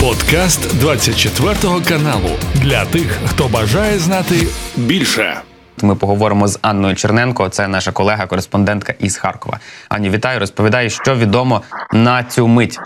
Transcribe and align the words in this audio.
Подкаст 0.00 0.78
24 0.80 1.54
каналу 1.88 2.30
для 2.54 2.84
тих, 2.84 3.18
хто 3.26 3.48
бажає 3.48 3.98
знати 3.98 4.46
більше. 4.76 5.40
Ми 5.82 5.94
поговоримо 5.94 6.48
з 6.48 6.58
Анною 6.62 6.96
Черненко. 6.96 7.48
Це 7.48 7.68
наша 7.68 7.92
колега, 7.92 8.26
кореспондентка 8.26 8.94
із 8.98 9.16
Харкова. 9.16 9.60
Ані, 9.88 10.10
вітаю, 10.10 10.40
розповідає, 10.40 10.90
що 10.90 11.16
відомо 11.16 11.62
на 11.92 12.24
цю 12.24 12.48
мить. 12.48 12.78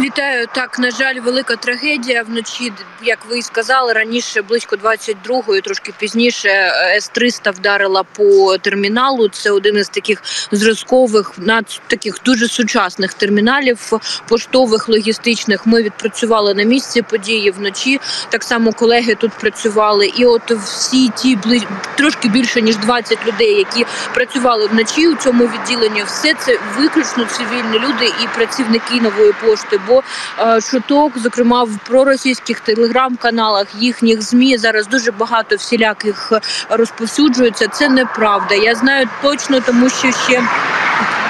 Вітаю 0.00 0.46
так. 0.54 0.78
На 0.78 0.90
жаль, 0.90 1.20
велика 1.20 1.56
трагедія 1.56 2.22
вночі. 2.22 2.72
Як 3.02 3.18
ви 3.28 3.38
і 3.38 3.42
сказали 3.42 3.92
раніше, 3.92 4.42
близько 4.42 4.76
22-ї, 4.76 5.62
трошки 5.62 5.92
пізніше, 5.98 6.48
с 6.96 7.08
300 7.08 7.50
вдарила 7.50 8.02
по 8.02 8.58
терміналу. 8.58 9.28
Це 9.28 9.50
один 9.50 9.76
із 9.76 9.88
таких 9.88 10.22
зразкових, 10.52 11.32
над 11.36 11.80
таких 11.86 12.18
дуже 12.24 12.48
сучасних 12.48 13.14
терміналів, 13.14 13.92
поштових 14.28 14.88
логістичних. 14.88 15.66
Ми 15.66 15.82
відпрацювали 15.82 16.54
на 16.54 16.62
місці 16.62 17.02
події 17.02 17.50
вночі. 17.50 18.00
Так 18.28 18.44
само 18.44 18.72
колеги 18.72 19.14
тут 19.14 19.32
працювали, 19.32 20.06
і 20.06 20.24
от 20.24 20.50
всі 20.50 21.08
ті 21.08 21.36
ближ... 21.36 21.62
трошки 21.96 22.28
більше 22.28 22.62
ніж 22.62 22.76
20 22.76 23.26
людей, 23.26 23.54
які 23.54 23.86
працювали 24.14 24.66
вночі 24.66 25.08
у 25.08 25.14
цьому 25.14 25.44
відділенні, 25.44 26.02
все 26.02 26.34
це 26.34 26.58
виключно 26.78 27.24
цивільні 27.24 27.78
люди 27.78 28.12
і 28.22 28.36
працівники 28.36 29.00
нової 29.00 29.32
пошти 29.32 29.78
бо 29.88 30.02
е, 30.38 30.60
чуток, 30.60 31.18
зокрема 31.18 31.64
в 31.64 31.78
проросійських 31.88 32.60
телеграм-каналах 32.60 33.66
їхніх 33.78 34.22
змі 34.22 34.58
зараз 34.58 34.86
дуже 34.86 35.10
багато 35.10 35.56
всіляких 35.56 36.32
розповсюджується. 36.68 37.68
Це 37.68 37.88
неправда. 37.88 38.54
Я 38.54 38.74
знаю 38.74 39.08
точно, 39.22 39.60
тому 39.60 39.88
що 39.88 40.12
ще 40.12 40.42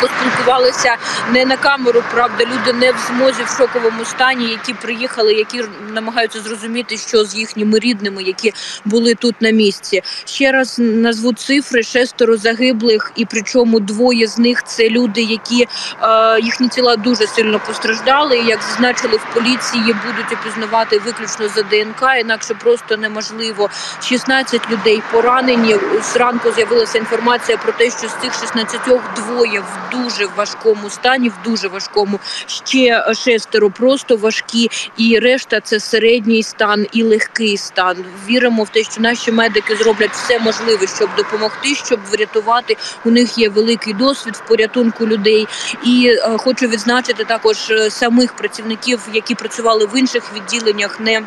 поспілкувалися 0.00 0.96
не 1.32 1.44
на 1.44 1.56
камеру. 1.56 2.02
Правда, 2.12 2.44
люди 2.44 2.72
не 2.72 2.92
в 2.92 2.96
змозі 3.06 3.42
в 3.46 3.56
шоковому 3.58 4.04
стані, 4.04 4.46
які 4.46 4.72
приїхали, 4.72 5.32
які 5.32 5.64
намагаються 5.92 6.40
зрозуміти, 6.40 6.96
що 6.96 7.24
з 7.24 7.34
їхніми 7.34 7.78
рідними, 7.78 8.22
які 8.22 8.52
були 8.84 9.14
тут 9.14 9.42
на 9.42 9.50
місці. 9.50 10.02
Ще 10.24 10.52
раз 10.52 10.76
назву 10.78 11.32
цифри: 11.32 11.82
шестеро 11.82 12.36
загиблих, 12.36 13.12
і 13.16 13.24
причому 13.24 13.80
двоє 13.80 14.26
з 14.26 14.38
них 14.38 14.62
це 14.64 14.88
люди, 14.88 15.22
які 15.22 15.68
е, 16.02 16.40
їхні 16.40 16.68
тіла 16.68 16.96
дуже 16.96 17.26
сильно 17.26 17.60
постраждали. 17.66 18.36
Як 18.38 18.62
зазначили 18.62 19.16
в 19.16 19.34
поліції, 19.34 19.96
будуть 20.06 20.32
опізнавати 20.32 20.98
виключно 20.98 21.48
за 21.48 21.62
ДНК, 21.62 22.20
інакше 22.20 22.54
просто 22.54 22.96
неможливо. 22.96 23.70
16 24.02 24.70
людей 24.70 25.02
поранені. 25.12 25.76
Зранку 26.12 26.52
з'явилася 26.52 26.98
інформація 26.98 27.58
про 27.58 27.72
те, 27.72 27.90
що 27.90 28.08
з 28.08 28.14
цих 28.22 28.40
16 28.40 28.80
двоє 29.16 29.60
в 29.60 29.90
дуже 29.96 30.26
важкому 30.36 30.90
стані, 30.90 31.28
в 31.28 31.34
дуже 31.44 31.68
важкому 31.68 32.20
ще 32.46 33.14
шестеро 33.14 33.70
просто 33.70 34.16
важкі, 34.16 34.70
і 34.96 35.18
решта 35.18 35.60
це 35.60 35.80
середній 35.80 36.42
стан 36.42 36.86
і 36.92 37.02
легкий 37.02 37.56
стан. 37.56 38.04
Віримо 38.28 38.62
в 38.62 38.68
те, 38.68 38.82
що 38.82 39.00
наші 39.00 39.32
медики 39.32 39.76
зроблять 39.76 40.12
все 40.12 40.38
можливе, 40.38 40.86
щоб 40.96 41.08
допомогти, 41.16 41.74
щоб 41.74 42.00
врятувати. 42.10 42.76
У 43.04 43.10
них 43.10 43.38
є 43.38 43.48
великий 43.48 43.94
досвід 43.94 44.36
в 44.36 44.48
порятунку 44.48 45.06
людей. 45.06 45.46
І 45.84 46.08
е, 46.08 46.38
хочу 46.38 46.66
відзначити 46.66 47.24
також 47.24 47.70
е, 47.70 47.90
самих 47.90 48.32
працівників, 48.32 49.00
які 49.12 49.34
працювали 49.34 49.86
в 49.86 49.98
інших 49.98 50.22
відділеннях. 50.34 51.00
не 51.00 51.22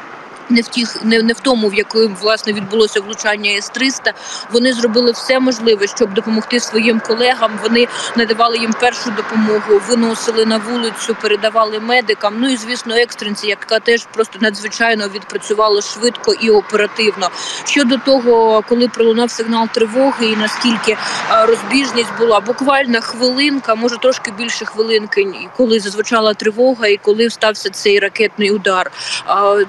не 0.49 0.61
в 0.61 0.67
тих, 0.67 1.03
не, 1.03 1.21
не 1.21 1.33
в 1.33 1.39
тому, 1.39 1.69
в 1.69 1.73
якому 1.73 2.15
власне 2.21 2.53
відбулося 2.53 3.01
влучання 3.01 3.51
с 3.51 3.69
300 3.69 4.13
Вони 4.51 4.73
зробили 4.73 5.11
все 5.11 5.39
можливе, 5.39 5.87
щоб 5.87 6.13
допомогти 6.13 6.59
своїм 6.59 6.99
колегам. 6.99 7.51
Вони 7.63 7.87
надавали 8.15 8.57
їм 8.57 8.73
першу 8.73 9.11
допомогу, 9.11 9.81
виносили 9.87 10.45
на 10.45 10.57
вулицю, 10.57 11.15
передавали 11.21 11.79
медикам. 11.79 12.35
Ну 12.39 12.49
і 12.49 12.57
звісно, 12.57 12.95
екстренці, 12.95 13.47
яка 13.47 13.79
теж 13.79 14.05
просто 14.13 14.39
надзвичайно 14.41 15.09
відпрацювала 15.09 15.81
швидко 15.81 16.33
і 16.33 16.49
оперативно. 16.49 17.29
Щодо 17.65 17.97
того, 17.97 18.63
коли 18.69 18.87
пролунав 18.87 19.31
сигнал 19.31 19.67
тривоги, 19.67 20.25
і 20.25 20.35
наскільки 20.35 20.97
розбіжність 21.29 22.17
була 22.19 22.39
буквально 22.39 23.01
хвилинка, 23.01 23.75
може 23.75 23.97
трошки 23.97 24.31
більше 24.31 24.65
хвилинки, 24.65 25.49
коли 25.57 25.79
зазвучала 25.79 26.33
тривога, 26.33 26.87
і 26.87 26.97
коли 26.97 27.29
стався 27.29 27.69
цей 27.69 27.99
ракетний 27.99 28.51
удар 28.51 28.91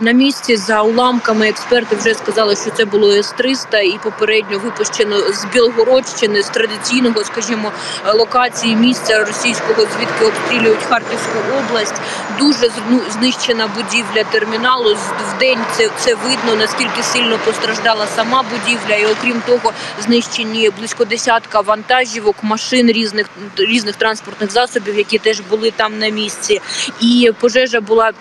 на 0.00 0.12
місці 0.12 0.56
за 0.70 0.82
уламками 0.82 1.48
експерти 1.48 1.96
вже 1.96 2.14
сказали, 2.14 2.56
що 2.56 2.70
це 2.70 2.84
було 2.84 3.12
С-300 3.12 3.80
і 3.80 3.98
попередньо 3.98 4.58
випущено 4.58 5.18
з 5.32 5.44
Білгородщини, 5.44 6.42
з 6.42 6.48
традиційного, 6.48 7.24
скажімо, 7.24 7.72
локації 8.14 8.76
місця 8.76 9.24
російського, 9.24 9.74
звідки 9.74 10.24
обстрілюють 10.24 10.82
Харківську 10.88 11.38
область. 11.58 11.94
Дуже 12.38 12.70
ну, 12.90 13.00
знищена 13.10 13.68
будівля 13.76 14.24
терміналу. 14.24 14.94
В 14.94 15.38
день 15.38 15.58
це 15.76 15.90
це 15.98 16.14
видно 16.14 16.56
наскільки 16.58 17.02
сильно 17.02 17.38
постраждала 17.44 18.06
сама 18.06 18.42
будівля, 18.42 18.94
і 18.94 19.06
окрім 19.06 19.42
того, 19.46 19.72
знищені 20.00 20.70
близько 20.78 21.04
десятка 21.04 21.60
вантажівок, 21.60 22.36
машин 22.42 22.86
різних 22.86 23.26
різних 23.56 23.96
транспортних 23.96 24.50
засобів, 24.50 24.98
які 24.98 25.18
теж 25.18 25.40
були 25.40 25.70
там 25.70 25.98
на 25.98 26.08
місці, 26.08 26.60
і 27.00 27.32
пожежа 27.40 27.80
була 27.80 28.12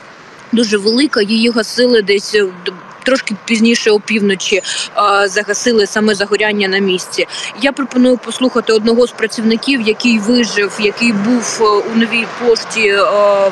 дуже 0.51 0.77
велика. 0.77 1.21
Її 1.21 1.49
гасили 1.49 2.01
десь. 2.01 2.35
Е, 2.35 2.45
трошки 3.09 3.35
пізніше 3.45 3.91
опівночі 3.91 4.61
загасили 5.25 5.87
саме 5.87 6.15
загоряння 6.15 6.67
на 6.67 6.79
місці. 6.79 7.27
Я 7.61 7.71
пропоную 7.71 8.17
послухати 8.17 8.73
одного 8.73 9.07
з 9.07 9.11
працівників, 9.11 9.81
який 9.81 10.19
вижив, 10.19 10.77
який 10.79 11.13
був 11.13 11.59
е, 11.61 11.63
у 11.93 11.95
новій 11.95 12.25
пошті 12.45 12.87
е, 12.87 13.03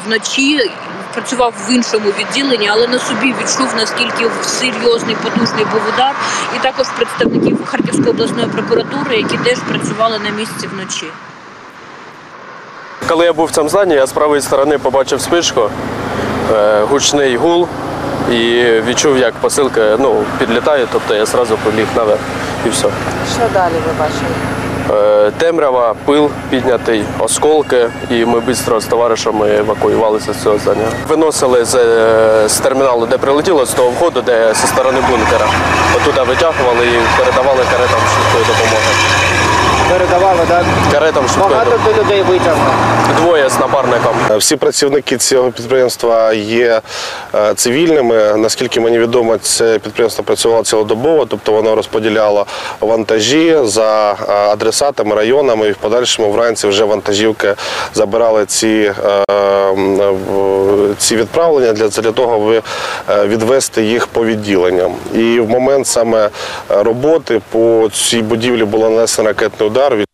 вночі. 0.05 0.71
Працював 1.13 1.53
в 1.67 1.71
іншому 1.71 2.13
відділенні, 2.19 2.69
але 2.69 2.87
на 2.87 2.99
собі 2.99 3.33
відчув 3.41 3.73
наскільки 3.77 4.31
серйозний 4.43 5.15
потужний 5.15 5.65
був 5.65 5.81
удар, 5.93 6.15
і 6.55 6.59
також 6.59 6.87
представників 6.97 7.65
Харківської 7.65 8.09
обласної 8.09 8.47
прокуратури, 8.47 9.17
які 9.17 9.37
теж 9.37 9.57
працювали 9.59 10.19
на 10.19 10.29
місці 10.29 10.67
вночі. 10.73 11.05
Коли 13.07 13.25
я 13.25 13.33
був 13.33 13.45
в 13.45 13.51
цьому 13.51 13.69
зданні, 13.69 13.93
я 13.93 14.05
з 14.05 14.11
правої 14.11 14.41
сторони 14.41 14.77
побачив 14.77 15.21
спишку. 15.21 15.69
Е, 16.53 16.81
гучний 16.89 17.37
гул 17.37 17.67
і 18.31 18.63
відчув, 18.87 19.17
як 19.17 19.33
посилка 19.33 19.97
ну, 19.99 20.23
підлітає, 20.39 20.87
тобто 20.91 21.15
я 21.15 21.23
одразу 21.23 21.57
побіг 21.57 21.85
наверх 21.95 22.19
і 22.65 22.69
все. 22.69 22.87
Що 23.35 23.41
далі 23.53 23.73
ви 23.87 23.93
бачили? 23.99 24.57
Е, 24.91 25.31
темрява, 25.37 25.95
пил 26.05 26.29
піднятий, 26.49 27.03
осколки, 27.19 27.89
і 28.09 28.25
ми 28.25 28.41
швидко 28.41 28.79
з 28.79 28.85
товаришами 28.85 29.57
евакуювалися 29.57 30.33
з 30.33 30.43
цього 30.43 30.57
здання. 30.57 30.87
Виносили 31.07 31.65
з, 31.65 31.75
е, 31.75 32.49
з 32.49 32.57
терміналу, 32.57 33.05
де 33.05 33.17
прилетіло, 33.17 33.65
з 33.65 33.73
того 33.73 33.89
входу, 33.89 34.21
де 34.21 34.53
зі 34.53 34.67
сторони 34.67 34.99
бункера. 35.09 35.47
Отуди 35.95 36.21
витягували 36.21 36.85
і 36.85 37.19
передавали 37.19 37.63
каретам 37.71 37.99
швидкої 38.13 38.45
допомоги 38.45 38.91
передавали, 39.89 40.39
так? 40.47 40.65
Каретам 40.91 41.25
Багато 41.39 41.79
до 41.85 42.01
людей 42.01 42.21
витягнули. 42.21 42.71
Двоє 43.21 43.49
з 43.49 43.59
напарником. 43.59 44.15
Всі 44.37 44.55
працівники 44.55 45.17
цього 45.17 45.51
підприємства 45.51 46.33
є 46.33 46.81
е, 47.35 47.53
цивільними. 47.53 48.33
Наскільки 48.37 48.79
мені 48.79 48.99
відомо, 48.99 49.37
це 49.37 49.79
підприємство 49.79 50.23
працювало 50.23 50.63
цілодобово, 50.63 51.25
тобто 51.25 51.51
воно 51.51 51.75
розподіляло 51.75 52.45
вантажі 52.79 53.57
за 53.63 54.11
е, 54.11 54.15
адресатами, 54.33 55.15
районами 55.15 55.67
і 55.67 55.71
в 55.71 55.77
подальшому 55.77 56.31
вранці 56.31 56.67
вже 56.67 56.83
вантажівки 56.83 57.55
забирали 57.93 58.45
ці 58.45 58.93
е, 59.05 59.23
ці 60.97 61.15
відправлення 61.15 61.73
для 61.73 61.87
для 61.87 62.11
того, 62.11 62.35
аби 62.35 62.61
відвести 63.27 63.83
їх 63.83 64.07
по 64.07 64.25
відділенням. 64.25 64.95
І 65.13 65.39
в 65.39 65.49
момент 65.49 65.87
саме 65.87 66.29
роботи 66.69 67.41
по 67.51 67.89
цій 67.93 68.21
будівлі 68.21 68.63
було 68.63 68.89
нанесено 68.89 69.27
ракетний 69.27 69.69
удар 69.69 69.76
удар 69.77 69.93
Е, 69.93 70.06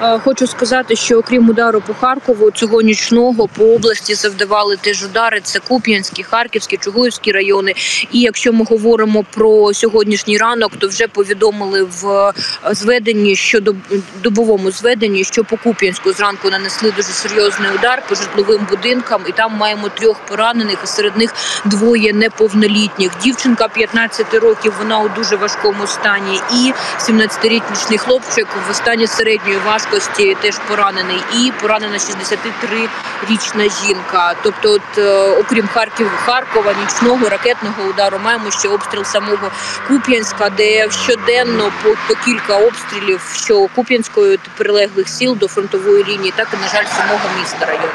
хочу 0.00 0.46
сказати, 0.46 0.96
що 0.96 1.18
окрім 1.18 1.48
удару 1.48 1.80
по 1.80 1.94
Харкову, 1.94 2.50
цього 2.50 2.82
нічного 2.82 3.48
по 3.48 3.64
області 3.64 4.14
завдавали 4.14 4.76
теж 4.76 5.04
удари. 5.04 5.40
Це 5.42 5.58
Куп'янські, 5.58 6.22
Харківські, 6.22 6.76
Чугуївські 6.76 7.32
райони. 7.32 7.74
І 8.12 8.20
якщо 8.20 8.52
ми 8.52 8.64
говоримо 8.64 9.24
про 9.34 9.74
сьогоднішній 9.74 10.38
ранок, 10.38 10.72
то 10.78 10.88
вже 10.88 11.08
повідомили 11.08 11.82
в 11.82 12.08
е, 12.08 12.32
зведенні 12.74 13.36
щодо 13.36 13.74
добовому 14.22 14.70
зведенні, 14.70 15.24
що 15.24 15.44
по 15.44 15.56
Куп'янську 15.56 16.12
зранку 16.12 16.50
нанесли 16.50 16.90
дуже 16.90 17.08
серйозний 17.08 17.70
удар 17.74 18.02
по 18.08 18.14
житловим 18.14 18.66
будинкам, 18.70 19.22
і 19.28 19.32
там 19.32 19.56
маємо 19.56 19.88
трьох 19.88 20.18
поранених. 20.18 20.78
і 20.84 20.86
Серед 20.86 21.16
них 21.16 21.34
двоє 21.64 22.12
неповнолітніх. 22.12 23.12
Дівчинка 23.22 23.68
15 23.68 24.34
років. 24.34 24.72
Вона 24.78 24.98
у 24.98 25.08
дуже 25.08 25.36
важкому 25.36 25.86
стані, 25.86 26.40
і 26.52 26.72
17-річний 27.00 27.98
хлопчик 27.98 28.46
в 28.70 28.74
стані 28.74 29.06
середньої 29.06 29.58
важкості 29.66 29.85
важкості 29.92 30.36
теж 30.42 30.58
поранений, 30.68 31.16
і 31.34 31.52
поранена 31.60 31.98
63-річна 31.98 33.86
жінка. 33.86 34.34
Тобто, 34.42 34.72
от 34.72 34.98
е, 34.98 35.40
окрім 35.40 35.68
Харків, 35.68 36.06
Харкова, 36.06 36.74
нічного 36.80 37.28
ракетного 37.28 37.90
удару, 37.90 38.18
маємо 38.24 38.50
ще 38.50 38.68
обстріл 38.68 39.04
самого 39.04 39.50
Куп'янська, 39.88 40.50
де 40.50 40.90
щоденно 40.90 41.72
по, 41.82 41.88
по 42.08 42.20
кілька 42.24 42.56
обстрілів, 42.56 43.20
що 43.36 43.68
Куп'янської 43.74 44.38
прилеглих 44.56 45.08
сіл 45.08 45.36
до 45.36 45.48
фронтової 45.48 46.04
лінії, 46.04 46.32
так 46.36 46.48
і 46.52 46.56
на 46.56 46.68
жаль, 46.68 46.86
самого 46.96 47.24
міста 47.40 47.66
району. 47.66 47.88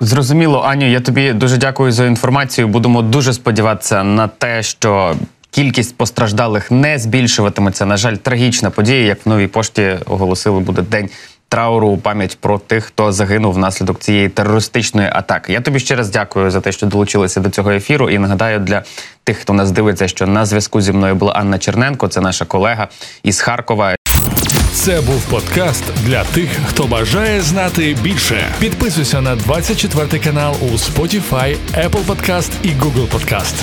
Зрозуміло, 0.00 0.62
Аню. 0.66 0.90
Я 0.90 1.00
тобі 1.00 1.32
дуже 1.32 1.56
дякую 1.56 1.92
за 1.92 2.06
інформацію. 2.06 2.68
Будемо 2.68 3.02
дуже 3.02 3.32
сподіватися 3.32 4.04
на 4.04 4.28
те, 4.28 4.62
що 4.62 5.14
кількість 5.58 5.96
постраждалих 5.96 6.70
не 6.70 6.98
збільшуватиметься. 6.98 7.86
На 7.86 7.96
жаль, 7.96 8.14
трагічна 8.14 8.70
подія, 8.70 9.02
як 9.02 9.26
в 9.26 9.28
новій 9.28 9.46
пошті 9.46 9.96
оголосили, 10.06 10.60
буде 10.60 10.82
день. 10.82 11.08
Трауру 11.48 11.88
у 11.88 11.98
пам'ять 11.98 12.38
про 12.40 12.58
тих, 12.58 12.84
хто 12.84 13.12
загинув 13.12 13.52
внаслідок 13.52 13.98
цієї 13.98 14.28
терористичної 14.28 15.08
атаки. 15.12 15.52
Я 15.52 15.60
тобі 15.60 15.80
ще 15.80 15.96
раз 15.96 16.10
дякую 16.10 16.50
за 16.50 16.60
те, 16.60 16.72
що 16.72 16.86
долучилися 16.86 17.40
до 17.40 17.50
цього 17.50 17.70
ефіру. 17.70 18.10
І 18.10 18.18
нагадаю 18.18 18.58
для 18.58 18.82
тих, 19.24 19.38
хто 19.38 19.52
нас 19.52 19.70
дивиться, 19.70 20.08
що 20.08 20.26
на 20.26 20.46
зв'язку 20.46 20.80
зі 20.80 20.92
мною 20.92 21.14
була 21.14 21.32
Анна 21.32 21.58
Черненко, 21.58 22.08
це 22.08 22.20
наша 22.20 22.44
колега 22.44 22.88
із 23.22 23.40
Харкова. 23.40 23.94
Це 24.72 25.00
був 25.00 25.22
подкаст 25.22 25.84
для 26.06 26.24
тих, 26.24 26.48
хто 26.68 26.84
бажає 26.84 27.40
знати 27.40 27.96
більше. 28.02 28.44
Підписуйся 28.58 29.20
на 29.20 29.36
24 29.36 30.24
канал 30.24 30.56
у 30.60 30.66
Spotify, 30.66 31.56
Apple 31.74 32.04
Podcast 32.06 32.50
і 32.62 32.68
Google 32.68 33.08
Podcast. 33.08 33.54